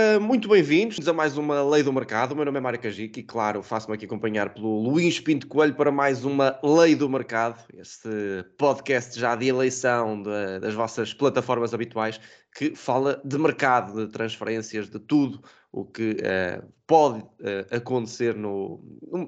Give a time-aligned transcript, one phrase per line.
[0.00, 2.32] Ora, muito bem-vindos a mais uma Lei do Mercado.
[2.32, 5.74] O meu nome é Mário Cajique e, claro, faço-me aqui acompanhar pelo Luís Pinto Coelho
[5.74, 8.08] para mais uma Lei do Mercado, este
[8.56, 12.18] podcast já de eleição de, das vossas plataformas habituais,
[12.56, 15.42] que fala de mercado, de transferências, de tudo
[15.72, 18.82] o que uh, pode uh, acontecer no,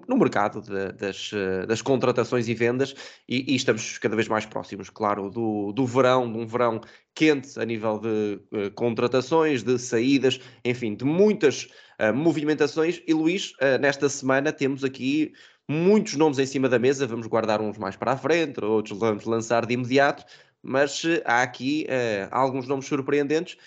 [0.09, 2.95] no mercado de, das, uh, das contratações e vendas,
[3.29, 6.81] e, e, estamos cada vez mais próximos, claro, do, do verão, de um verão
[7.15, 11.69] quente a nível de contratações, de saídas, enfim, de muitas
[12.15, 13.03] movimentações.
[13.07, 15.35] E Luís, nesta semana temos aqui
[15.69, 19.27] muitos nomes em cima da mesa, vamos guardar uns mais para a frente, outros vamos
[19.27, 20.25] lançar de imediato,
[20.63, 21.87] mas há aqui
[22.31, 23.59] alguns nomes surpreendentes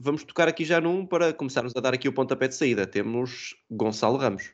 [0.00, 2.86] vamos tocar aqui já num para começarmos a dar aqui o pontapé de saída.
[2.86, 4.50] Temos Gonçalo Ramos.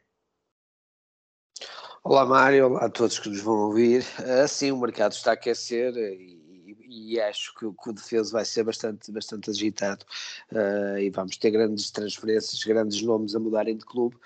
[2.02, 4.04] Olá Mário, olá a todos que nos vão ouvir.
[4.44, 8.64] Assim, o mercado está a aquecer e, e acho que, que, o defesa vai ser
[8.64, 10.04] bastante, bastante agitado
[10.52, 14.16] uh, e vamos ter grandes transferências, grandes nomes a mudarem de clube.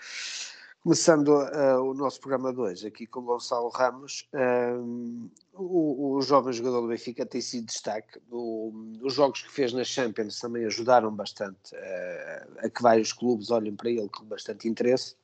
[0.82, 6.54] Começando uh, o nosso programa de hoje, aqui com Gonçalo Ramos, um, o, o, jovem
[6.54, 8.18] jogador do Benfica tem sido destaque.
[8.30, 13.50] O, os jogos que fez na Champions também ajudaram bastante uh, a que vários clubes
[13.50, 15.16] olhem para ele com bastante interesse.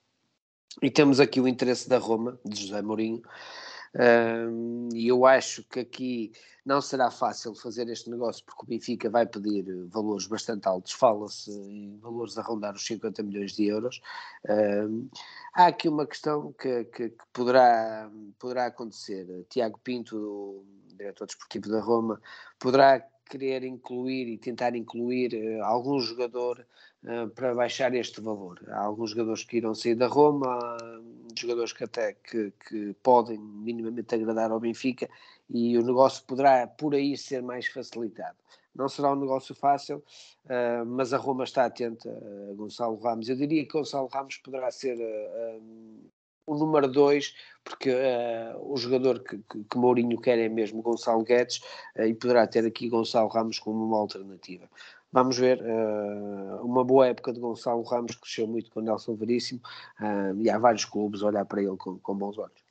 [0.82, 3.22] E temos aqui o interesse da Roma, de José Mourinho,
[4.94, 6.32] e eu acho que aqui
[6.64, 11.50] não será fácil fazer este negócio porque o Benfica vai pedir valores bastante altos, fala-se
[11.50, 14.00] em valores a rondar os 50 milhões de euros.
[15.54, 19.46] há aqui uma questão que, que, que, poderá, poderá acontecer.
[19.48, 20.64] Tiago Pinto,
[20.96, 22.20] diretor desportivo da Roma,
[22.58, 26.66] poderá querer incluir e tentar incluir uh, algum jogador
[27.34, 28.60] para baixar este valor.
[28.68, 31.00] Há alguns jogadores que irão sair da Roma, há
[31.38, 35.08] jogadores que até que, que, podem minimamente agradar ao Benfica
[35.48, 38.36] e o negócio poderá por aí ser mais facilitado.
[38.74, 40.02] Não será um negócio fácil,
[40.44, 43.28] uh, mas a Roma está atenta a Gonçalo Ramos.
[43.28, 44.98] Eu diria que Gonçalo Ramos poderá ser
[46.46, 47.34] o número 2,
[47.64, 51.60] porque uh, o jogador que, que, que, Mourinho quer é mesmo Gonçalo Guedes
[51.96, 54.68] uh, e poderá ter aqui Gonçalo Ramos como uma alternativa.
[55.16, 59.62] Vamos ver, uh, uma boa época de Gonçalo Ramos, cresceu muito com Nelson Veríssimo
[60.42, 62.62] e há vários clubes a olhar para ele com, com bons olhos.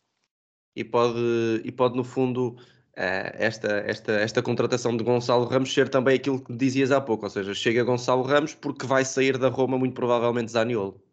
[0.75, 1.17] E pode,
[1.63, 2.55] e pode no fundo,
[2.95, 7.31] esta, esta, esta contratação de Gonçalo Ramos ser também aquilo que dizias há pouco, ou
[7.31, 11.03] seja, chega Gonçalo Ramos porque vai sair da Roma muito provavelmente Zaniolo.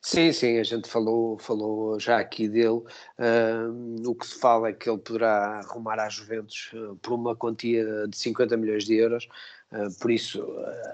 [0.00, 2.82] Sim, sim, a gente falou, falou já aqui dele.
[3.18, 7.34] Uh, o que se fala é que ele poderá arrumar à Juventus uh, por uma
[7.34, 9.26] quantia de 50 milhões de euros.
[9.72, 10.46] Uh, por isso,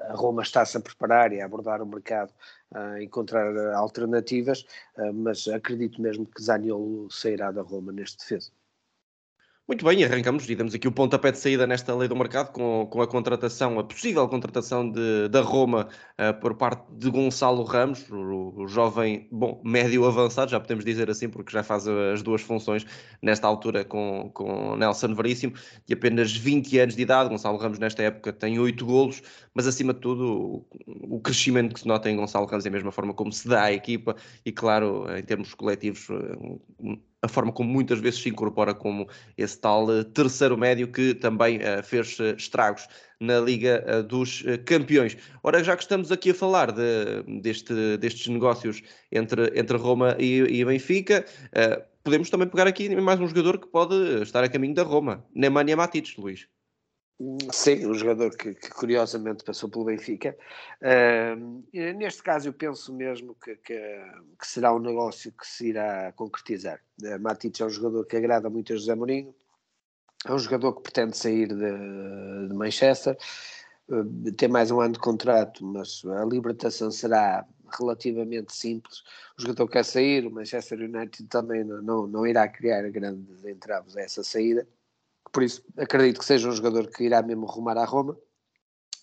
[0.09, 2.33] a Roma está-se a preparar e a abordar o mercado,
[2.73, 4.65] a encontrar alternativas,
[5.15, 8.51] mas acredito mesmo que Zaniolo sairá da Roma neste defesa.
[9.71, 12.89] Muito bem, arrancamos e damos aqui o pontapé de saída nesta lei do mercado com,
[12.91, 15.87] com a contratação, a possível contratação de, da Roma
[16.19, 21.09] uh, por parte de Gonçalo Ramos, o, o, jovem, bom, médio avançado, já podemos dizer
[21.09, 22.85] assim, porque já faz as duas funções
[23.23, 25.55] nesta altura com, com Nelson Veríssimo,
[25.87, 27.29] de apenas 20 anos de idade.
[27.29, 29.23] Gonçalo Ramos, nesta época, tem 8 golos,
[29.55, 32.73] mas acima de tudo, o, o crescimento que se nota em Gonçalo Ramos é a
[32.73, 37.53] mesma forma como se dá à equipa e, claro, em termos coletivos, um, a forma
[37.53, 42.19] como muitas vezes se incorpora como esse tal uh, terceiro médio que também uh, fez
[42.19, 42.87] uh, estragos
[43.21, 45.15] na Liga dos Campeões.
[45.43, 48.81] Ora, já que estamos aqui a falar de, deste, destes negócios
[49.13, 51.27] entre, entre Roma e, e Benfica,
[52.03, 55.77] podemos também pegar aqui mais um jogador que pode estar a caminho da Roma, Nemanja
[55.77, 56.49] Matic, Luís.
[57.53, 60.35] Sim, um jogador que, que, curiosamente passou pelo Benfica.
[60.81, 61.63] Uh,
[61.95, 63.75] neste caso, eu penso mesmo que, que,
[64.39, 66.81] que, será um negócio que se irá concretizar.
[67.03, 69.35] Uh, Matic é um jogador que agrada muito a José Mourinho,
[70.25, 73.15] é um jogador que pretende sair de, de Manchester,
[73.91, 77.47] uh, tem mais um ano de contrato, mas a libertação será
[77.79, 79.03] relativamente simples.
[79.39, 83.95] O jogador quer sair, o Manchester United também não, não, não irá criar grandes entraves
[83.95, 84.67] a essa saída
[85.33, 88.17] por isso acredito que seja um jogador que irá mesmo rumar à Roma.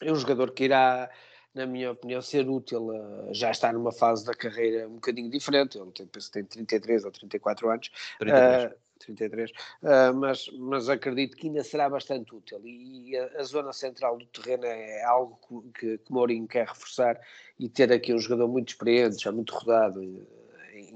[0.01, 1.09] É um jogador que irá,
[1.53, 2.89] na minha opinião, ser útil,
[3.31, 5.77] já está numa fase da carreira um bocadinho diferente.
[5.77, 7.91] Ele tem, penso que tem 33 ou 34 anos.
[8.19, 8.71] 33.
[8.71, 13.71] Uh, 33, uh, mas, mas acredito que ainda será bastante útil e a, a zona
[13.71, 15.39] central do terreno é algo
[15.77, 17.19] que, que Mourinho quer reforçar
[17.59, 20.01] e ter aqui um jogador muito experiente, já muito rodado,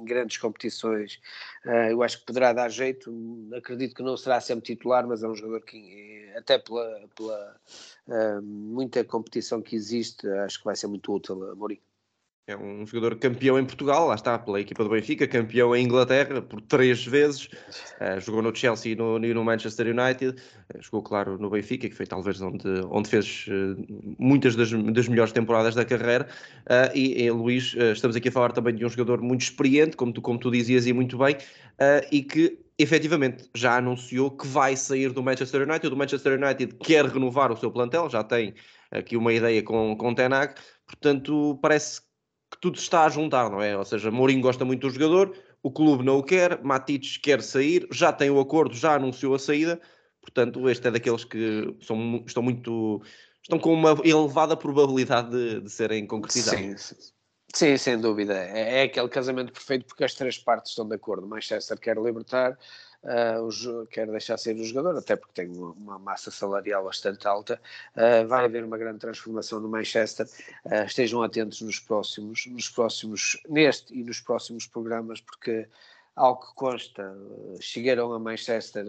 [0.04, 1.20] grandes competições,
[1.66, 3.12] uh, eu acho que poderá dar jeito.
[3.56, 7.56] Acredito que não será sempre titular, mas é um jogador que, eh, até pela, pela
[8.08, 11.91] uh, muita competição que existe, acho que vai ser muito útil a Mourinho.
[12.52, 16.42] É um jogador campeão em Portugal, lá está, pela equipa do Benfica, campeão em Inglaterra
[16.42, 21.38] por três vezes, uh, jogou no Chelsea e no, no Manchester United, uh, jogou, claro,
[21.38, 25.86] no Benfica, que foi talvez onde, onde fez uh, muitas das, das, melhores temporadas da
[25.86, 26.28] carreira.
[26.94, 30.22] e, e Luís, estamos aqui a falar também de um jogador muito experiente, como tu,
[30.22, 31.38] como tu dizias e muito bem,
[32.12, 35.94] e que efetivamente já anunciou que vai sair do Manchester United.
[35.94, 38.54] O Manchester United quer renovar o seu plantel, já tem
[38.92, 40.56] aqui uma ideia com, com Tenag,
[40.86, 42.11] portanto parece que
[42.62, 43.76] tudo está a juntar, não é?
[43.76, 47.88] Ou seja, Mourinho gosta muito do jogador, o clube não o quer, Matites quer sair,
[47.92, 49.82] já tem o acordo, já anunciou a saída,
[50.22, 53.02] portanto este é daqueles que são, estão muito
[53.42, 56.82] estão com uma elevada probabilidade de, de serem concretizados.
[56.82, 56.96] Sim,
[57.54, 58.38] sim, sem dúvida.
[58.38, 61.28] É, é, aquele casamento perfeito porque as três partes estão de acordo.
[61.28, 62.58] Manchester quer libertar,
[63.04, 67.28] uh, o, quer deixar sair o jogador, até porque tem uma, uma massa salarial bastante
[67.28, 67.60] alta.
[67.96, 70.28] Uh, vai haver uma grande transformação no Manchester.
[70.66, 75.68] Uh, estejam atentos nos próximos, nos próximos, neste e nos próximos programas, porque
[76.16, 77.16] ao que consta,
[77.60, 78.86] chegaram a Manchester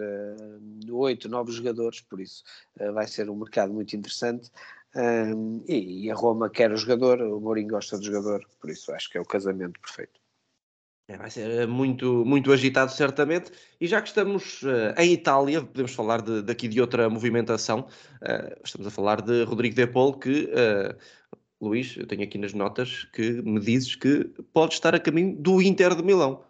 [0.90, 2.42] oito uh, novos jogadores, por isso
[2.80, 4.50] uh, vai ser um mercado muito interessante.
[4.94, 8.92] Um, e, e, a Roma quer o jogador, o Mourinho gosta do jogador, por isso
[8.92, 10.21] acho que é o casamento perfeito.
[11.12, 13.52] É, vai ser eh, muito, muito agitado, certamente.
[13.78, 17.80] E já que estamos uh, em Itália, podemos falar de, daqui de outra movimentação.
[18.22, 20.96] Uh, estamos a falar de Rodrigo De Paul, que, uh,
[21.60, 24.24] Luís, eu tenho aqui nas notas que me dizes que
[24.54, 26.42] pode estar a caminho do Inter de Milão.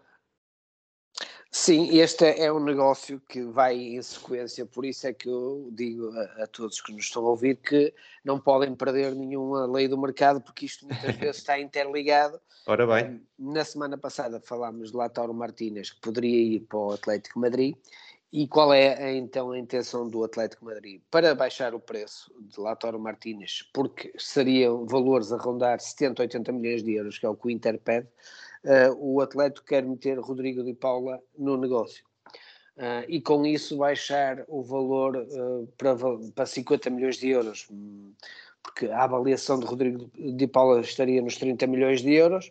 [1.54, 6.10] Sim, este é um negócio que vai em sequência, por isso é que eu digo
[6.16, 7.92] a, a, todos que nos estão a ouvir que
[8.24, 12.40] não podem perder nenhuma lei do mercado, porque isto muitas vezes está interligado.
[12.66, 13.20] Ora bem.
[13.38, 17.76] Na semana passada falámos de Lautaro Martínez, que poderia ir para o Atlético Madrid,
[18.32, 21.02] e qual é então a intenção do Atlético Madrid?
[21.10, 26.82] Para baixar o preço de Lautaro Martínez, porque seriam valores a rondar 70, 80 milhões
[26.82, 28.08] de euros, que é o que o Inter pede,
[28.64, 32.04] uh, o Atlético quer meter Rodrigo de Paula no negócio.
[32.76, 35.94] Uh, e com isso baixar o valor uh, para,
[36.34, 37.68] para 50 milhões de euros,
[38.62, 42.50] porque a avaliação de Rodrigo de Paula estaria nos 30 milhões de euros.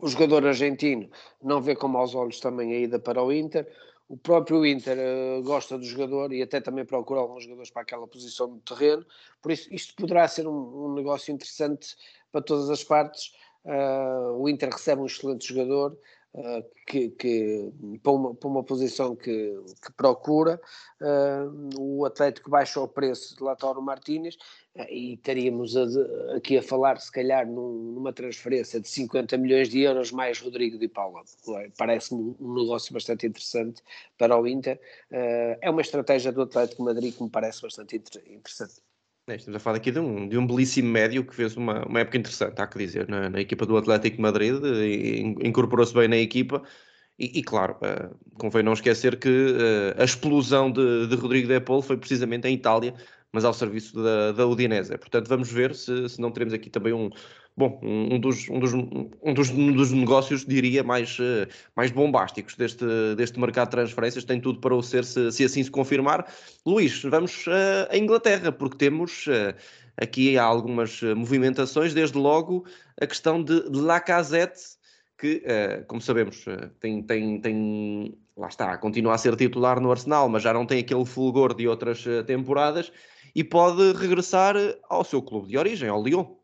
[0.00, 1.10] O jogador argentino
[1.42, 3.66] não vê com maus olhos também a ida para o Inter.
[4.08, 8.06] O próprio Inter uh, gosta do jogador e até também procura alguns jogadores para aquela
[8.06, 9.04] posição do terreno.
[9.42, 11.96] Por isso, isto poderá ser um, um negócio interessante
[12.30, 13.32] para todas as partes.
[13.66, 15.98] Uh, o Inter recebe um excelente jogador
[16.34, 20.60] uh, que, que para, uma, para, uma, posição que, que procura.
[21.00, 24.36] Uh, o Atlético baixa o preço de Lautaro Martínez
[24.88, 25.84] e estaríamos a,
[26.36, 30.78] aqui a falar, se calhar, num, numa transferência de 50 milhões de euros mais Rodrigo
[30.78, 31.22] de Paula.
[31.76, 33.82] Parece-me um negócio bastante interessante
[34.16, 34.78] para o Inter.
[35.10, 38.85] é uma estratégia do Atlético Madrid que me parece bastante interessante.
[39.28, 41.98] É, estamos a falar aqui de um, de um belíssimo médio que fez uma, uma
[41.98, 44.54] época interessante, há que dizer, na, na equipa do Atlético Madrid,
[45.42, 46.62] incorporou-se bem na equipa
[47.18, 51.60] e, e claro, uh, convém não esquecer que uh, a explosão de, de Rodrigo De
[51.60, 52.94] Paul foi precisamente em Itália,
[53.32, 54.96] mas ao serviço da, da Udinese.
[54.96, 57.10] Portanto, vamos ver se, se não teremos aqui também um,
[57.56, 62.54] bom, um dos, um dos, um dos, um dos negócios, diria, mais, uh, mais bombásticos
[62.54, 62.84] deste,
[63.16, 64.24] deste mercado de transferências.
[64.24, 66.30] Tem tudo para o ser, se, se assim se confirmar.
[66.66, 69.54] Luís, vamos uh, à Inglaterra, porque temos uh,
[69.96, 72.66] aqui algumas movimentações, desde logo
[73.00, 74.76] a questão de Lacazette,
[75.18, 75.42] que,
[75.88, 76.44] como sabemos,
[76.78, 80.80] tem, tem, tem, lá está, continua a ser titular no Arsenal, mas já não tem
[80.80, 82.92] aquele fulgor de outras temporadas
[83.34, 84.54] e pode regressar
[84.90, 86.36] ao seu clube de origem, ao Lyon.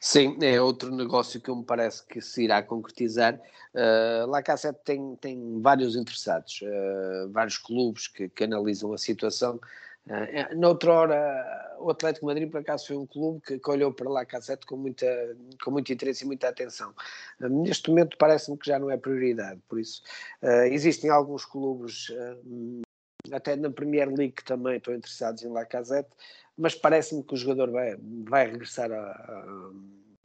[0.00, 3.40] Sim, é outro negócio que me parece que se irá concretizar.
[3.74, 9.60] Uh, Lacazette tem, tem vários interessados, uh, vários clubes que, que, analisam a situação.
[10.06, 14.08] Uh, noutra hora, o Atlético Madrid, por acaso, foi um clube que, que olhou para
[14.08, 15.06] Lacazette com, muita,
[15.62, 16.94] com muito interesse e muita atenção.
[17.40, 20.02] Uh, neste momento, parece-me que já não é prioridade, por isso.
[20.42, 22.12] Uh, existem alguns clubes,
[23.32, 26.10] até na Premier League, também estão interessados em Lacazette,
[26.56, 27.96] mas parece-me que o jogador vai,
[28.28, 29.70] vai regressar a, a,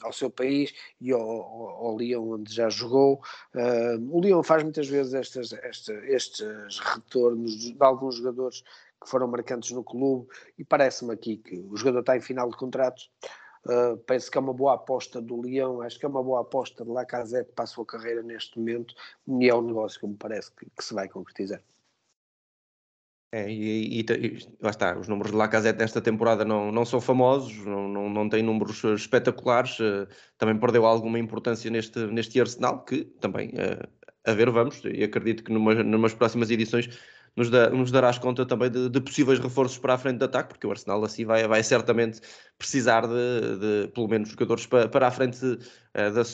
[0.02, 3.22] ao seu país e ao, ao, ao Lyon, onde já jogou.
[3.54, 8.62] Uh, o Lyon faz muitas vezes estas, esta, estes retornos de, alguns jogadores
[9.02, 12.58] que foram marcantes no clube e parece-me aqui que o jogador está em final de
[12.58, 13.04] contrato.
[13.66, 16.84] Uh, penso que é uma boa aposta do Leão, acho que é uma boa aposta
[16.84, 18.96] de Lacazette para a sua carreira neste momento
[19.28, 21.62] e é um negócio que me parece que, que se vai concretizar.
[23.34, 27.00] É, e, e, e, lá está, os números de Lacazette nesta temporada não, não são
[27.00, 30.06] famosos, não, não, não tem números eh, espetaculares, uh,
[30.38, 33.88] também perdeu alguma importância neste, neste Arsenal, que também, uh,
[34.26, 36.90] a ver, vamos, e acredito que numa, numas próximas edições
[37.34, 40.50] nos, da, nos darás conta também de, de, possíveis reforços para a frente de ataque,
[40.50, 42.20] porque o Arsenal assim vai, vai certamente
[42.58, 45.58] precisar de, de pelo menos jogadores para, para a frente de,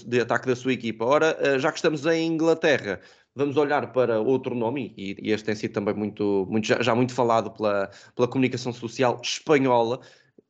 [0.08, 1.06] de ataque da sua equipa.
[1.06, 3.00] Ora, já que estamos em Inglaterra,
[3.38, 6.96] vamos olhar para outro nome, e, e este tem sido também muito, muito já, já,
[6.96, 10.02] muito falado pela, pela comunicação social espanhola,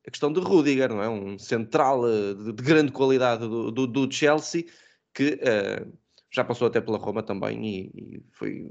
[0.08, 1.10] a questão de Rudiger, não é?
[1.10, 4.66] Um central eh, de, de grande qualidade do, do, do Chelsea,
[5.14, 5.98] que uh,
[6.32, 8.70] já passou até pela Roma também e, e foi,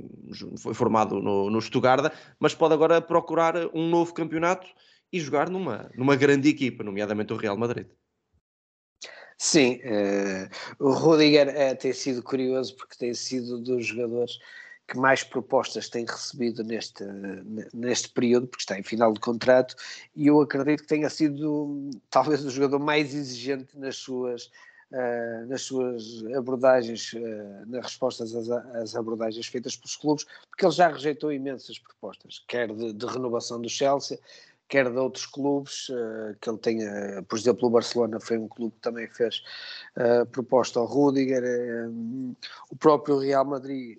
[0.59, 4.67] foi, formado no, no Stuttgart, mas pode agora procurar um novo campeonato
[5.13, 7.87] e jogar numa, numa grande equipa, nomeadamente o Real Madrid.
[9.39, 14.39] Sim, uh, o Rudiger uh, tem sido curioso porque tem sido dos jogadores
[14.89, 17.05] que mais propostas tem recebido neste,
[17.75, 19.75] neste período, porque está em final de contrato,
[20.15, 24.45] e eu acredito que tenha sido talvez o jogador mais exigente nas suas,
[24.93, 30.73] uh, nas suas abordagens, uh, nas respostas às, às, abordagens feitas pelos clubes, porque ele
[30.73, 34.19] já rejeitou imensas propostas, quer de, de renovação do Chelsea,
[34.69, 38.75] quer de outros clubes, uh, que ele tenha, por exemplo, o Barcelona foi um clube
[38.75, 39.43] que também fez
[39.97, 42.37] uh, proposta ao Rudiger, uh,
[42.71, 43.99] o próprio Real Madrid,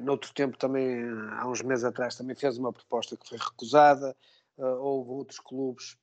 [0.00, 4.16] noutro tempo também, há uns meses atrás, também fez uma proposta que foi recusada,
[4.56, 5.98] houve outros clubes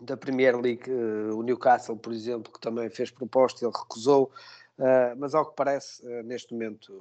[0.00, 4.30] da Premier League, o Newcastle, por exemplo, que também fez proposta, ele recusou,
[5.18, 6.92] mas ao que parece, neste momento,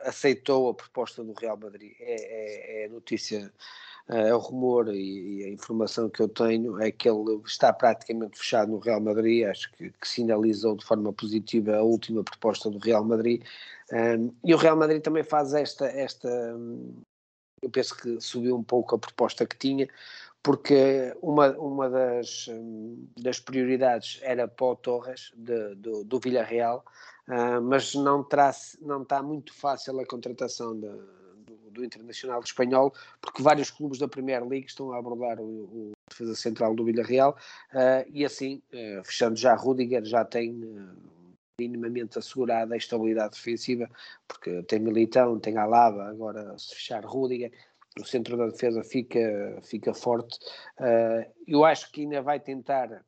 [0.00, 3.52] aceitou a proposta do Real Madrid, é, é, é notícia
[4.12, 8.36] é o rumor e, e, a informação que eu tenho é que ele está praticamente
[8.36, 12.78] fechado no Real Madrid, acho que, que sinalizou de forma positiva a última proposta do
[12.78, 13.44] Real Madrid,
[13.92, 16.28] um, e o Real Madrid também faz esta, esta,
[17.62, 19.88] eu penso que subiu um pouco a proposta que tinha,
[20.42, 22.48] porque uma, uma das,
[23.16, 26.84] das prioridades era para o Torres, de, do, do Villarreal,
[27.28, 31.19] uh, mas não, traz, não está muito fácil a contratação de
[31.70, 36.34] do Internacional Espanhol, porque vários clubes da Premier League estão a abordar o, o defesa
[36.34, 37.36] central do Villarreal
[37.72, 40.96] uh, e assim, uh, fechando já Rudiger, já tem uh,
[41.58, 43.88] minimamente assegurada a estabilidade defensiva,
[44.26, 47.52] porque tem Militão, tem Alaba, agora se fechar Rudiger,
[47.98, 50.38] o centro da defesa fica, fica forte.
[51.46, 53.04] eu acho que ainda vai tentar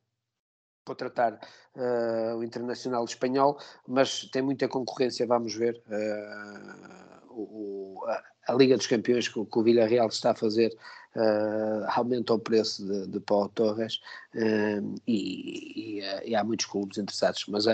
[0.85, 1.38] contratar
[1.76, 5.81] uh, o Internacional Espanhol, mas tem muita concorrência, vamos ver.
[5.87, 8.05] Uh, o,
[8.49, 10.77] a, Liga dos Campeões que, que o Villarreal está a fazer
[11.17, 14.01] uh, aumenta o preço de, de Paulo Torres
[14.35, 17.65] uh, e, e, uh, e, há muitos clubes interessados, mas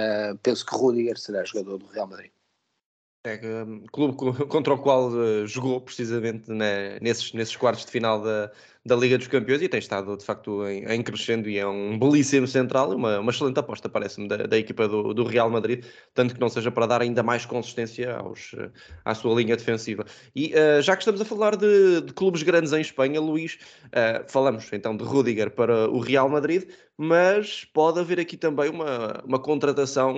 [0.43, 2.31] penso que Rudiger será jogador do Real Madrid.
[3.25, 5.10] É, um, clube contra o qual
[5.46, 8.50] jogou precisamente né, nesses, nesses quartos de final da,
[8.87, 11.98] da Liga dos Campeões e tem estado de facto em, em crescendo e é um
[11.98, 15.84] belíssimo central, uma, uma excelente aposta, parece-me, da, da, equipa do, do, Real Madrid,
[16.14, 18.54] tanto que não seja para dar ainda mais consistência aos,
[19.04, 20.04] à sua linha defensiva.
[20.34, 24.30] E uh, já que estamos a falar de, de, clubes grandes em Espanha, Luís, uh,
[24.30, 29.38] falamos então de Rudiger para o Real Madrid, mas pode haver aqui também uma, uma
[29.38, 30.14] contratação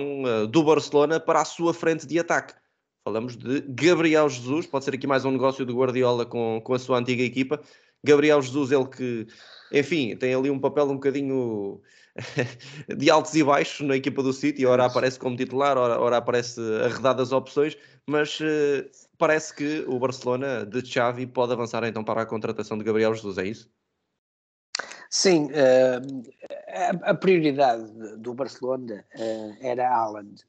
[0.49, 2.60] do Barcelona para a sua frente de ataque.
[3.03, 6.77] Falamos de Gabriel Jesus, pode ser aqui mais um negócio do Guardiola com, com a
[6.77, 7.59] sua antiga equipa.
[8.03, 9.27] Gabriel Jesus, ele que,
[9.71, 11.81] enfim, tem ali um papel um bocadinho
[12.95, 16.61] de altos e baixos na equipa do City, ora aparece como titular, ora, ora aparece
[16.85, 17.75] arredadas opções,
[18.07, 22.83] mas uh, parece que o Barcelona de Xavi pode avançar então para a contratação de
[22.83, 23.67] Gabriel Jesus, é isso?
[25.09, 26.23] Sim, uh,
[26.67, 30.43] a, a, prioridade do Barcelona uh, era Haaland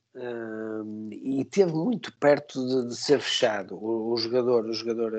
[1.11, 3.75] e teve muito perto de, de ser fechado.
[3.76, 5.12] O, o, jogador, o jogador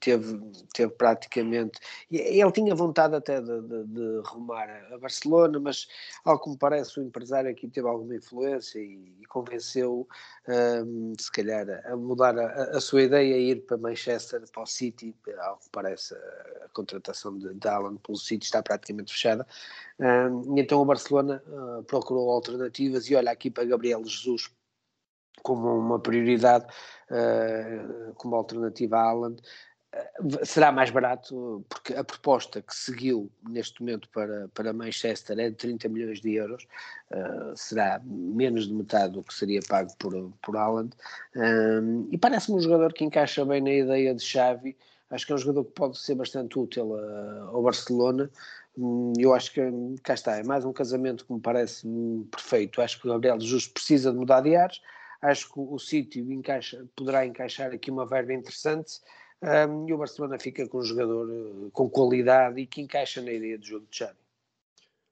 [0.00, 0.40] teve,
[0.72, 1.78] teve praticamente.
[2.10, 5.86] Ele tinha vontade até de, de, de, rumar a Barcelona, mas
[6.24, 10.08] ao que me parece, o empresário aqui teve alguma influência e, e convenceu,
[10.48, 14.66] um, se calhar, a mudar a, a, sua ideia e ir para Manchester, para o
[14.66, 15.14] City.
[15.40, 19.46] Ao que parece, a, contratação de, de Alan pelo City está praticamente fechada.
[20.00, 24.21] E então o Barcelona uh, procurou alternativas e olha aqui para Gabriel Jesus
[25.42, 26.66] como uma prioridade,
[27.10, 33.80] uh, como alternativa a Haaland, uh, será mais barato, porque a proposta que seguiu neste
[33.80, 36.66] momento para, para Manchester é de 30 milhões de euros,
[37.10, 40.94] uh, será menos de metade do que seria pago por, por Haaland,
[42.10, 44.76] e parece-me um jogador que encaixa bem na ideia de Xavi,
[45.10, 46.96] acho que é um jogador que pode ser bastante útil
[47.48, 48.30] ao Barcelona,
[49.18, 49.60] eu acho que
[50.02, 52.80] cá está, é mais um casamento que me parece hum, perfeito.
[52.80, 54.80] Acho que o Gabriel Jesus precisa de mudar de ares,
[55.22, 58.94] Acho que o, sítio encaixa, poderá encaixar aqui uma verba interessante
[59.40, 63.30] um, e o Barcelona fica com um jogador uh, com qualidade e que encaixa na
[63.30, 64.18] ideia de jogo de Xavi.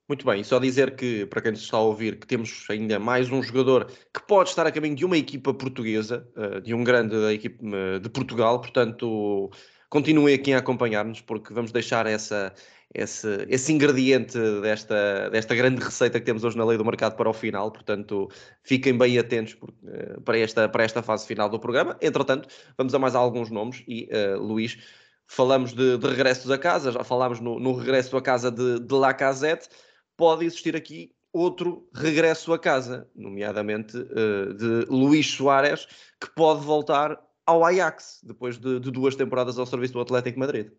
[0.09, 3.41] Muito bem, só dizer que, para quem está a ouvir, que temos ainda mais um
[3.41, 7.31] jogador que pode estar a caminho de uma equipa portuguesa, eh, de um grande da
[7.31, 9.49] equipe eh, de Portugal, portanto,
[9.89, 12.53] continuem aqui a acompanhar-nos, porque vamos deixar essa,
[12.93, 17.29] esse, esse ingrediente desta, desta grande receita que temos hoje na lei do mercado para
[17.29, 18.29] o final, portanto,
[18.63, 21.97] fiquem bem atentos uh, para, esta, para esta fase final do programa.
[22.01, 24.77] Entretanto, vamos a mais alguns nomes e, uh, Luís,
[25.25, 28.93] falamos de, de regressos a casa, já falámos no, no regresso a casa de, de
[28.93, 29.69] Lacazette,
[30.17, 35.87] pode existir aqui outro regresso a casa, nomeadamente uh, de Luís Soares,
[36.19, 40.71] que pode voltar ao Ajax, depois de, de duas temporadas ao serviço do Atlético Madrid.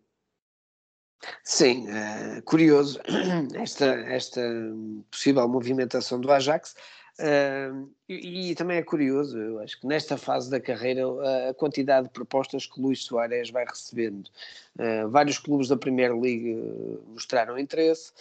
[1.43, 2.99] Sim, é curioso
[3.55, 4.41] esta, esta
[5.11, 6.75] possível movimentação do Ajax.
[7.19, 11.03] Uh, e, e, também é curioso, eu acho que nesta fase da carreira,
[11.49, 14.27] a quantidade de propostas que Luís Soares vai recebendo.
[14.77, 16.59] Uh, vários clubes da Premier League
[17.07, 18.11] mostraram interesse.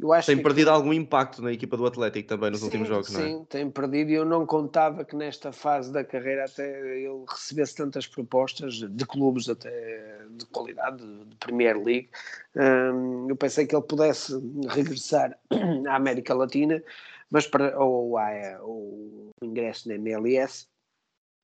[0.00, 2.88] Eu acho tem que perdido algum impacto na equipa do Atlético também nos sim, últimos
[2.88, 3.28] jogos, não é?
[3.28, 7.74] Sim, tem perdido e eu não contava que nesta fase da carreira até ele recebesse
[7.74, 12.08] tantas propostas de clubes até de qualidade, de Premier League.
[12.56, 14.32] Um, eu pensei que ele pudesse
[14.68, 15.38] regressar
[15.88, 16.82] à América Latina,
[17.30, 18.14] mas para, ou,
[18.62, 20.66] ou o ingresso na MLS,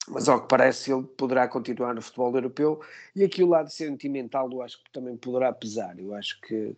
[0.09, 2.81] mas ao que parece ele poderá continuar no futebol europeu
[3.15, 5.99] e aqui o lado sentimental eu acho que também poderá pesar.
[5.99, 6.75] Eu acho que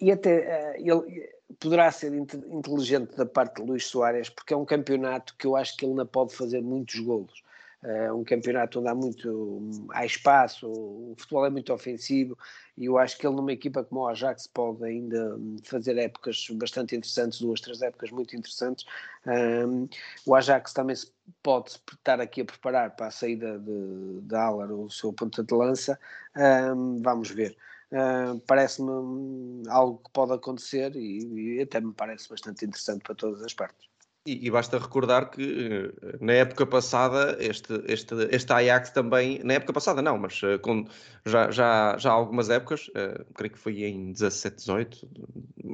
[0.00, 4.64] e até uh, ele poderá ser inteligente da parte de Luís Soares, porque é um
[4.64, 7.42] campeonato que eu acho que ele não pode fazer muitos golos.
[7.82, 12.36] É um campeonato onde há muito há espaço, o futebol é muito ofensivo
[12.76, 16.96] e eu acho que ele numa equipa como o Ajax pode ainda fazer épocas bastante
[16.96, 18.84] interessantes, duas, três épocas muito interessantes.
[19.26, 19.88] Um, eh,
[20.26, 21.12] o Ajax também se
[21.42, 25.54] pode estar aqui a preparar para a saída de, de Alar, o seu ponta de
[25.54, 25.98] lança.
[26.36, 27.56] Um, vamos ver.
[27.96, 33.42] Uh, parece-me algo que pode acontecer e, e, até me parece bastante interessante para todas
[33.42, 33.88] as partes.
[34.26, 39.54] E, e, basta recordar que eh, na época passada, este, este, este Ajax também, na
[39.54, 40.84] época passada não, mas uh, com,
[41.24, 45.08] já, já, já há algumas épocas, uh, creio que foi em 17, 18,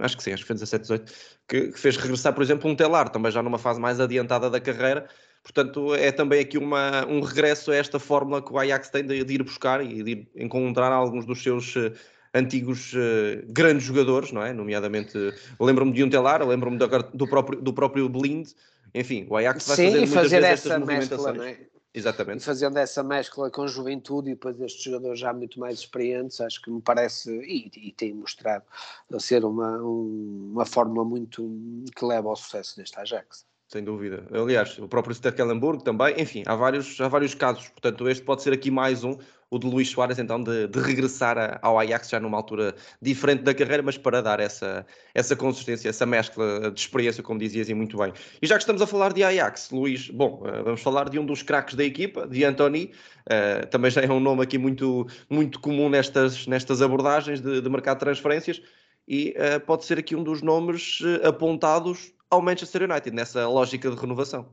[0.00, 1.12] acho que sim, acho que foi 17, 18,
[1.48, 4.60] que, que fez regressar, por exemplo, um Telar, também já numa fase mais adiantada da
[4.60, 5.08] carreira,
[5.42, 9.24] Portanto, é também aqui uma, um regresso a esta fórmula que o Ajax tem de,
[9.24, 11.92] de ir buscar e de ir encontrar alguns dos seus uh,
[12.32, 14.52] antigos uh, grandes jogadores, não é?
[14.52, 15.18] Nomeadamente,
[15.58, 18.50] lembro-me de um Telar, lembro-me do, do, próprio, do próprio Blind.
[18.94, 21.58] Enfim, o Ajax vai Sim, fazer muitas fazer vezes essa mescla, não é?
[21.94, 22.40] Exatamente.
[22.40, 26.62] E fazendo essa mescla com juventude e depois estes jogadores já muito mais experientes, acho
[26.62, 28.64] que me parece, e, e tem mostrado
[29.12, 31.50] a ser uma, um, uma fórmula muito
[31.94, 34.26] que leva ao sucesso deste Ajax sem dúvida.
[34.30, 37.70] Aliás, o próprio Stekelenburg também, enfim, há vários, há vários casos.
[37.70, 39.16] Portanto, este pode ser aqui mais um,
[39.48, 43.42] o de Luís Soares, então, de, de regressar a, ao Ajax já numa altura diferente
[43.42, 47.74] da carreira, mas para dar essa, essa consistência, essa mescla de experiência, como dizias e
[47.74, 48.12] muito bem.
[48.42, 51.24] E já que estamos a falar de Ajax, Luís, bom, eh, vamos falar de um
[51.24, 52.92] dos craques da equipa, de Anthony,
[53.26, 57.70] uh, também já é um nome aqui muito, muito comum nestas, nestas abordagens de, de
[57.70, 58.60] mercado de transferências,
[59.08, 63.96] e uh, pode ser aqui um dos nomes apontados ao Manchester United, nessa lógica de
[63.96, 64.48] renovação.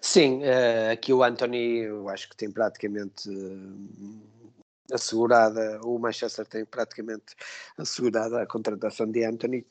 [0.00, 4.22] Sim, uh, aqui o Anthony, eu acho que tem praticamente uh,
[4.92, 7.34] assegurada, o Manchester tem praticamente
[7.76, 9.66] assegurada a contratação de Anthony,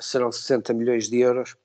[0.00, 1.56] serão 60 milhões de euros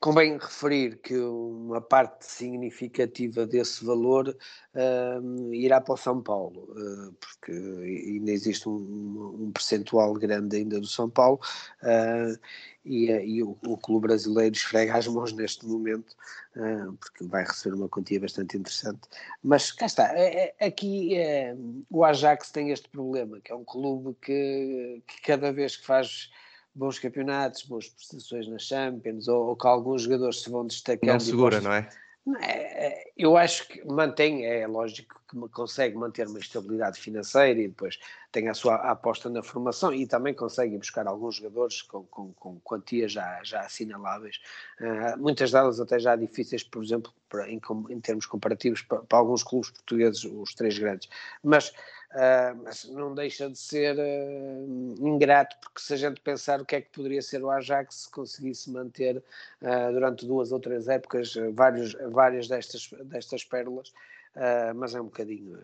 [0.00, 4.34] Convém referir que uma parte significativa desse valor
[4.74, 10.80] uh, irá para o São Paulo, uh, porque ainda existe um, um percentual grande ainda
[10.80, 11.38] do São Paulo
[11.82, 12.40] uh,
[12.82, 16.16] e, e o, o, clube brasileiro esfrega as mãos neste momento,
[16.98, 19.02] porque vai receber uma quantia bastante interessante.
[19.42, 21.54] Mas cá está, é, é, aqui é,
[21.90, 26.30] o Ajax tem este problema, que é um clube que, que cada vez que faz
[26.74, 31.10] bons campeonatos, boas prestações na Champions, ou, ou que alguns jogadores se vão destacando.
[31.10, 31.88] Não segura, não é?
[32.40, 32.86] é?
[32.86, 33.04] é?
[33.16, 37.98] Eu acho que mantém, é lógico que consegue manter uma estabilidade financeira e depois
[38.32, 42.58] tem a sua aposta na formação e também consegue buscar alguns jogadores com, com, com
[42.60, 44.40] quantias já, já assinaláveis,
[44.80, 49.18] uh, muitas delas até já difíceis, por exemplo, para, em, em, termos comparativos para, para,
[49.18, 51.08] alguns clubes portugueses, os três grandes.
[51.42, 51.72] Mas
[52.12, 56.74] Uh, mas não deixa de ser uh, ingrato, porque se a gente pensar o que
[56.74, 59.18] é que poderia ser o Ajax se conseguisse manter
[59.62, 63.92] uh, durante duas ou três épocas vários, várias destas, destas pérolas,
[64.74, 65.58] mas é um bocadinho.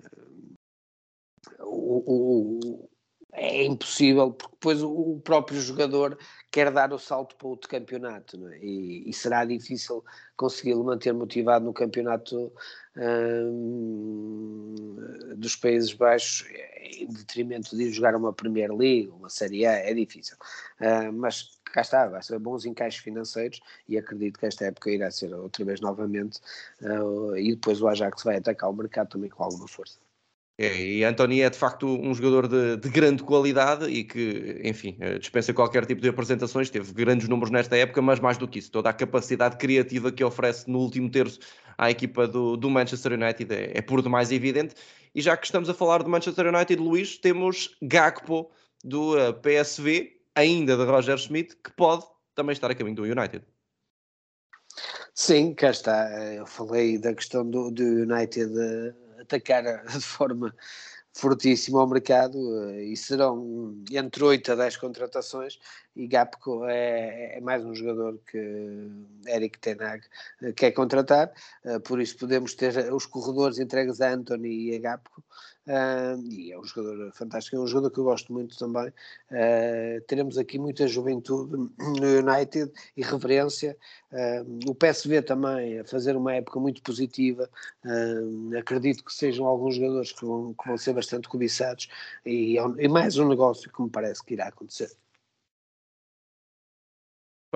[1.61, 2.89] O,
[3.37, 6.19] é impossível, porque depois o próprio jogador
[6.51, 8.59] quer dar o salto para outro campeonato é?
[8.59, 10.03] e, e, será difícil
[10.37, 12.51] consegui-lo manter motivado no campeonato
[12.97, 14.75] hum,
[15.37, 16.49] dos Países Baixos
[16.83, 20.37] em detrimento de ir jogar uma Premier League, uma Série A, é difícil.
[20.81, 25.11] Uh, mas cá está, vai ser bons encaixes financeiros e acredito que esta época irá
[25.11, 26.41] ser outra vez novamente
[26.81, 30.06] uh, e depois o Ajax vai atacar o mercado também com alguma força.
[30.59, 34.97] É, e António é de facto um jogador de, de, grande qualidade e que, enfim,
[35.01, 36.71] eh, dispensa qualquer tipo de apresentações.
[36.71, 40.25] Teve grandes números nesta época, mas mais do que isso, toda a capacidade criativa que
[40.25, 41.41] oferece no último terço
[41.77, 44.75] à equipa do, do Manchester United é, é por demais evidente.
[45.15, 48.51] E já que estamos a falar de Manchester United, Luís, temos Gakpo
[48.83, 53.45] do eh, PSV, ainda de Roger Schmidt, que pode também estar a caminho do United.
[55.13, 56.09] Sim, cá está.
[56.33, 58.51] Eu falei da questão do, do United
[59.21, 60.55] atacar de forma
[61.13, 62.39] fortíssima ao mercado
[62.71, 65.59] eh, e serão entre 8 a 10 contratações
[65.97, 68.39] e Gapco é, é mais um jogador que
[69.27, 70.05] Eric Tenag
[70.43, 71.33] eh, quer contratar,
[71.65, 75.25] eh, por isso podemos ter os corredores entregues a Anthony e a Gapco
[75.67, 78.93] Uh, e é um jogador fantástico, é um jogador que eu gosto muito também.
[80.07, 83.77] Teremos aqui muita juventude no United e reverência.
[84.13, 87.51] Uh, o PSV também a fazer uma época muito positiva.
[88.57, 91.89] acredito que sejam alguns jogadores que vão, que vão ser bastante cobiçados
[92.25, 94.91] e, é mais um negócio que me parece que irá acontecer.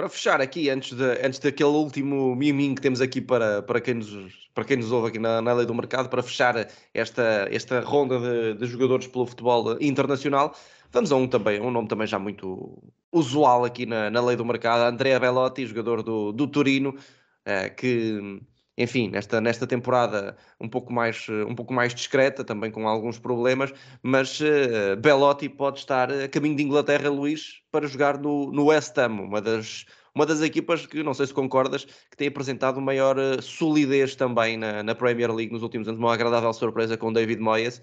[0.01, 3.93] Para fechar aqui, antes, de, antes daquele último miminho que temos aqui para, para, quem,
[3.93, 6.55] nos, para quem nos ouve aqui na, na lei do mercado, para fechar
[6.95, 10.57] esta, esta ronda de, de jogadores pelo futebol internacional,
[10.91, 12.83] vamos a um também, um nome também já muito
[13.13, 16.97] usual aqui na, na lei do mercado, Andrea Bellotti, jogador do, do Turino,
[17.45, 18.41] eh, que
[18.77, 23.73] enfim, nesta, nesta temporada um pouco, mais, um pouco mais discreta, também com alguns problemas,
[24.03, 28.97] mas uh, Belotti pode estar a caminho de Inglaterra, Luís, para jogar no, no West
[28.97, 33.19] Ham, uma das, uma das equipas que, não sei se concordas, que tem apresentado maior
[33.19, 37.41] uh, solidez também na, na Premier League nos últimos anos, uma agradável surpresa com David
[37.41, 37.83] Moyes.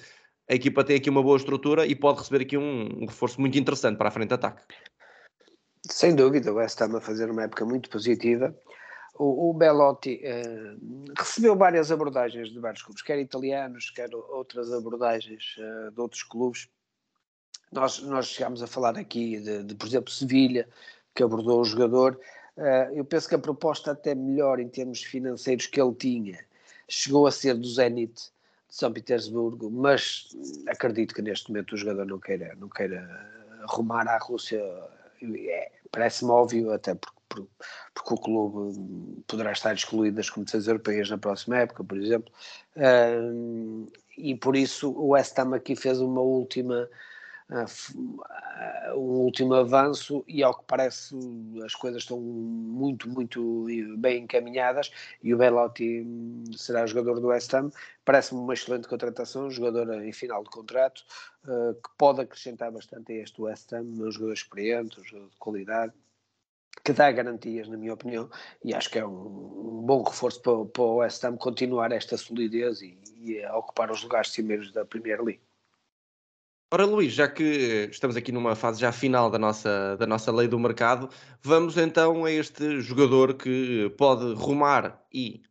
[0.49, 3.57] A equipa tem aqui uma boa estrutura e pode receber aqui um, um reforço muito
[3.59, 4.63] interessante para a frente de ataque.
[5.85, 8.55] Sem dúvida, o West Ham a fazer uma época muito positiva
[9.17, 15.55] o, o Belotti uh, recebeu várias abordagens de vários clubes, quer italianos, quer outras abordagens
[15.57, 16.69] uh, de outros clubes.
[17.71, 20.67] Nós, nós chegámos a falar aqui de, de por exemplo, Sevilha,
[21.13, 22.19] que abordou o jogador.
[22.55, 26.39] Uh, eu penso que a proposta até melhor em termos financeiros que ele tinha
[26.87, 30.29] chegou a ser do Zenit de São Petersburgo, mas
[30.67, 33.05] acredito que neste momento o jogador não queira, não queira
[33.63, 34.61] arrumar à Rússia.
[35.21, 41.17] É, Parece-me óbvio, até porque porque o clube poderá estar excluído das competições europeias na
[41.17, 42.31] próxima época, por exemplo,
[44.17, 46.89] e por isso o West Ham aqui fez uma última
[48.93, 51.15] um último avanço e ao que parece
[51.63, 53.65] as coisas estão muito, muito
[53.97, 54.91] bem encaminhadas
[55.23, 56.05] e o Belotti
[56.57, 57.71] será jogador do West Ham.
[58.03, 61.03] Parece-me uma excelente contratação, jogador em final de contrato
[61.45, 65.37] uh, que pode acrescentar bastante a este West Ham, um jogador experiente, um jogador de
[65.37, 65.93] qualidade
[66.83, 68.29] que dá garantias, na minha opinião,
[68.63, 72.17] e acho que é um, um bom reforço para, para, o West Ham continuar esta
[72.17, 75.41] solidez e, e ocupar os lugares cimeiros da Premier League.
[76.71, 80.49] Ora, Luís, já que estamos aqui numa fase já final da nossa, da nossa lei
[80.49, 81.09] do mercado,
[81.41, 85.41] vamos então a este jogador que pode rumar e,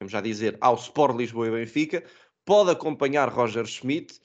[0.00, 2.02] vamos já dizer, ao Sport Lisboa e Benfica,
[2.44, 4.20] pode acompanhar Roger Schmidt,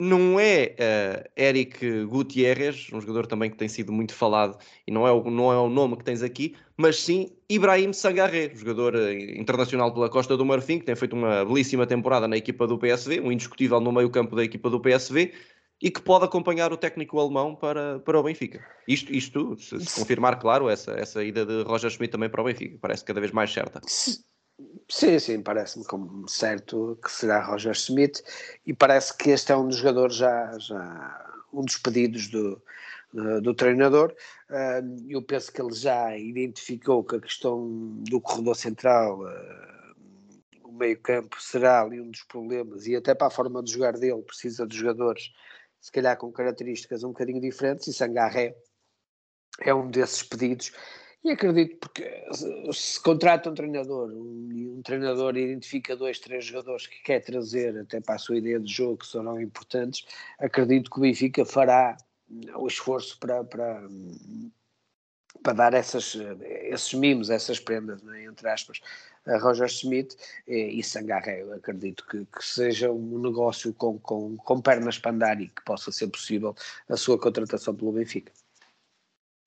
[0.00, 5.06] não é uh, Eric Gutierrez, um jogador também que tem sido muito falado e não
[5.06, 9.12] é, o, não é o nome que tens aqui, mas sim Ibrahim Sangaré, jogador uh,
[9.12, 13.20] internacional pela Costa do Marfim, que tem feito uma belíssima temporada na equipa do PSV,
[13.20, 15.34] um indiscutível no meio-campo da equipa do PSV
[15.82, 18.64] e que pode acompanhar o técnico alemão para, para o Benfica.
[18.88, 22.44] Isto, isto se, se confirmar, claro, essa, essa ida de Roger Schmidt também para o
[22.44, 23.80] Benfica, parece cada vez mais certa.
[24.90, 28.24] Sim, sim, parece-me como certo que será Roger Smith
[28.66, 32.60] e parece que este é um dos jogadores já, já um dos pedidos do,
[33.12, 34.12] do, do treinador.
[35.08, 37.68] Eu penso que ele já identificou que a questão
[38.02, 39.20] do corredor central,
[40.64, 44.22] o meio-campo, será ali um dos problemas e até para a forma de jogar dele
[44.22, 45.30] precisa de jogadores,
[45.80, 48.56] se calhar com características um bocadinho diferentes, e Sangarré
[49.60, 50.72] é um desses pedidos
[51.22, 52.24] e acredito porque
[52.72, 58.00] se contrata um treinador, um, um, treinador identifica dois, três jogadores que quer trazer até
[58.00, 60.06] para a sua ideia de jogo que serão importantes,
[60.38, 61.96] acredito que o Benfica fará
[62.56, 63.82] o esforço para, para,
[65.42, 68.80] para dar essas, esses mimos, essas prendas, né, entre aspas,
[69.26, 71.42] a Roger Smith e, e Sangaré.
[71.42, 75.62] Eu acredito que, que, seja um negócio com, com, com pernas para andar e que
[75.64, 76.54] possa ser possível
[76.88, 78.32] a sua contratação pelo Benfica.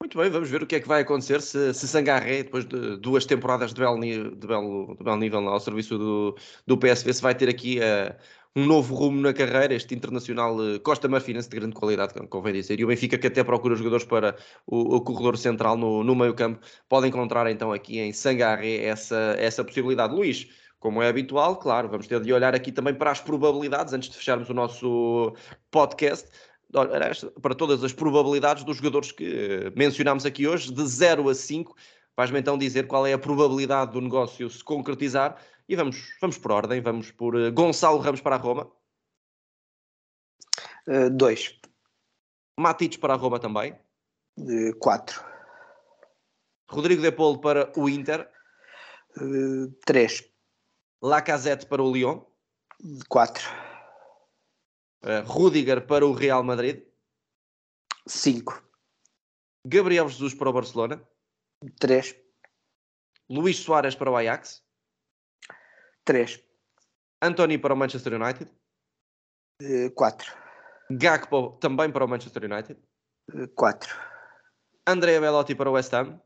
[0.03, 2.97] Muito bem, vamos ver o que é que vai acontecer se, se Sangaré, depois de
[2.97, 6.37] duas temporadas de belo, de belo, de belo nível ao serviço do,
[6.67, 8.13] do PSV, se vai ter aqui uh,
[8.53, 12.81] um novo rumo na carreira, este internacional uh, Costa Marfinense de grande qualidade, convém dizer.
[12.81, 14.35] E o Benfica, que até procura jogadores para
[14.67, 19.37] o, o corredor central no, no meio campo, pode encontrar então aqui em Sangaré essa,
[19.39, 20.13] essa possibilidade.
[20.13, 20.49] Luís,
[20.81, 24.17] como é habitual, claro, vamos ter de olhar aqui também para as probabilidades, antes de
[24.17, 25.33] fecharmos o nosso
[25.71, 26.27] podcast
[27.41, 31.75] para todas as probabilidades dos jogadores que eh, mencionámos aqui hoje, de 0 a 5.
[32.17, 36.51] Vais-me então dizer qual é a probabilidade do negócio se concretizar e vamos, vamos por
[36.51, 36.81] ordem.
[36.81, 38.71] Vamos por uh, Gonçalo Ramos para a Roma.
[41.11, 41.47] 2.
[41.47, 43.75] Uh, Matites para a Roma também.
[44.79, 45.21] 4.
[45.21, 45.23] Uh,
[46.69, 48.29] Rodrigo De Paulo para o Inter.
[49.85, 50.19] 3.
[50.19, 52.21] Uh, Lacazette para o Lyon.
[53.07, 53.72] 4.
[55.03, 56.81] Uh, Rudiger para o Real Madrid.
[58.07, 58.63] 5.
[59.65, 61.01] Gabriel Jesus para o Barcelona.
[61.79, 62.15] 3.
[63.29, 64.63] Luís Soares para o Ajax.
[66.05, 66.41] 3.
[67.21, 68.51] Anthony para o Manchester United.
[69.95, 70.31] 4.
[70.31, 72.79] Uh, Gakpo também para o Manchester United.
[73.55, 73.93] 4.
[73.93, 73.97] Uh,
[74.87, 76.21] Andrea Belotti para o West Ham.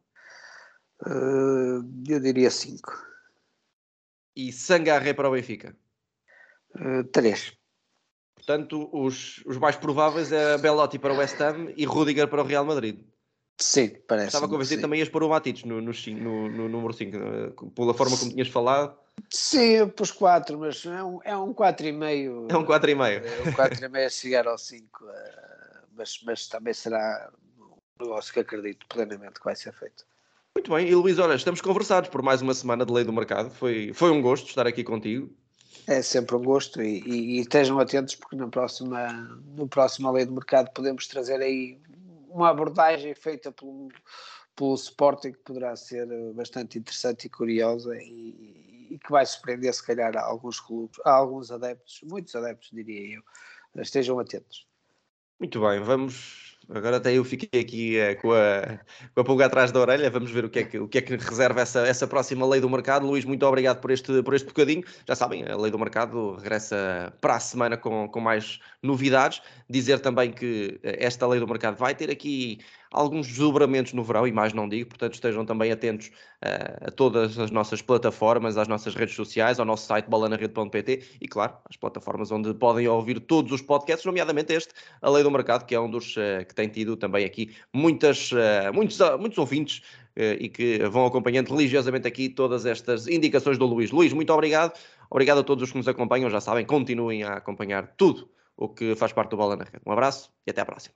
[1.06, 2.92] Uh, eu diria 5.
[4.36, 5.76] E Sangarre para o Benfica.
[7.12, 7.58] 3.
[8.48, 12.46] Portanto, os, os mais prováveis é Belotti para o West Ham e Rudiger para o
[12.46, 13.06] Real Madrid.
[13.60, 14.28] Sim, parece.
[14.28, 17.94] Estava convencido também ias pôr o Matites no, no, no, no número 5, eh, pela
[17.94, 18.96] forma como tinhas falado.
[19.30, 22.48] Sim, eu pus 4, mas é um, é um 4,5.
[22.50, 23.26] É um 4,5.
[23.26, 27.30] É um 4,5 a chegar ao 5, eh, mas, mas também será
[27.60, 30.06] um negócio que acredito plenamente que vai ser feito.
[30.56, 33.50] Muito bem, e Luís, olha, estamos conversados por mais uma semana de Lei do Mercado.
[33.50, 35.36] Foi, foi um gosto estar aqui contigo.
[35.88, 39.10] É sempre um gosto e, e, e, estejam atentos porque na próxima,
[39.56, 41.80] no próximo Lei do Mercado podemos trazer aí
[42.30, 43.88] uma abordagem feita pelo,
[44.54, 49.86] pelo Sporting que poderá ser bastante interessante e curiosa e, e que vai surpreender se
[49.86, 53.82] calhar a alguns clubes, a alguns adeptos, muitos adeptos diria eu.
[53.82, 54.68] Estejam atentos.
[55.40, 58.80] Muito bem, vamos Agora até eu fiquei aqui é, com, a,
[59.14, 60.10] com a pulga atrás da orelha.
[60.10, 62.60] Vamos ver o que é que, o que, é que reserva essa, essa próxima lei
[62.60, 63.08] do mercado.
[63.08, 64.84] Luís, muito obrigado por este, por este bocadinho.
[65.08, 69.42] Já sabem, a lei do mercado regressa para a semana com, com mais novidades.
[69.70, 72.60] Dizer também que eh, esta lei do mercado vai ter aqui
[72.92, 77.38] alguns desdobramentos no verão, e mais não digo, portanto estejam também atentos uh, a todas
[77.38, 82.32] as nossas plataformas, às nossas redes sociais, ao nosso site bolanarede.pt e, claro, às plataformas
[82.32, 85.90] onde podem ouvir todos os podcasts, nomeadamente este, A Lei do Mercado, que é um
[85.90, 89.82] dos uh, que tem tido também aqui muitas, uh, muitos, muitos ouvintes
[90.40, 93.92] e que vão acompanhando religiosamente aqui todas estas indicações do Luís.
[93.92, 94.76] Luís, muito obrigado.
[95.12, 98.96] Obrigado a todos os que nos acompanham, já sabem, continuem a acompanhar tudo o que
[98.96, 99.82] faz parte do Bola na Rede.
[99.86, 100.96] Um abraço e até à próxima.